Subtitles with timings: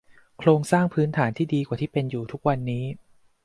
[0.39, 2.83] โครงสร้างพื้นฐานที่ดีกว่าที่เป็นอยู่ทุกวันนี้